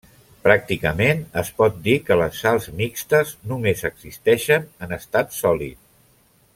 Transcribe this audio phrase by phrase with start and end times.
[0.45, 5.83] Pràcticament es pot dir que les sals mixtes només existeixen en estat sòlid.